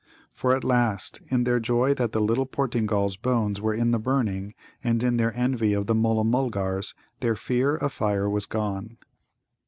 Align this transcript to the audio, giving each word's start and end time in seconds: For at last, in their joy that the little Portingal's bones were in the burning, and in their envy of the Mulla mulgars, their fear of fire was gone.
For 0.31 0.55
at 0.55 0.63
last, 0.63 1.21
in 1.27 1.43
their 1.43 1.59
joy 1.59 1.93
that 1.93 2.11
the 2.11 2.19
little 2.21 2.47
Portingal's 2.47 3.17
bones 3.17 3.61
were 3.61 3.75
in 3.75 3.91
the 3.91 3.99
burning, 3.99 4.55
and 4.83 5.03
in 5.03 5.17
their 5.17 5.31
envy 5.37 5.73
of 5.73 5.85
the 5.85 5.93
Mulla 5.93 6.23
mulgars, 6.23 6.95
their 7.19 7.35
fear 7.35 7.75
of 7.75 7.93
fire 7.93 8.27
was 8.27 8.47
gone. 8.47 8.97